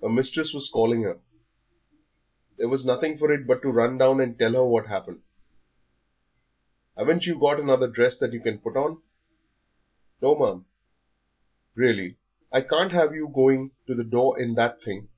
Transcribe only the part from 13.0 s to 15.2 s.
you going to the door in that thing.